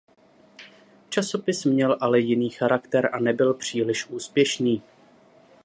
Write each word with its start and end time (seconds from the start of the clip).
Časopis 1.09 1.65
měl 1.65 1.97
ale 2.01 2.19
jiný 2.19 2.49
charakter 2.49 3.09
a 3.13 3.19
nebyl 3.19 3.53
příliš 3.53 4.05
úspěšný. 4.09 4.81